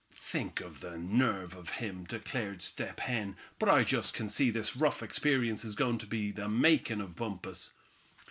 [0.15, 3.35] "Think of the nerve of him," declared Step Hen.
[3.59, 7.15] "But I just can see this rough experience is goin' to be the makin' of
[7.15, 7.69] Bumpus."